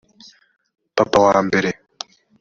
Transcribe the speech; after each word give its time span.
papa 0.95 1.17
wa 1.25 1.37
mbere 1.47 1.69